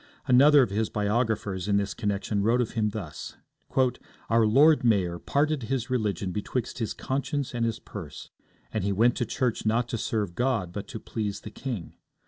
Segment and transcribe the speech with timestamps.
[0.25, 3.37] Another of his biographers in this connection wrote of him thus:
[4.31, 8.31] 'Our Lord Mayor parted his religion betwixt his conscience and his purse,
[8.73, 11.93] and he went to church not to serve God, but to please the king.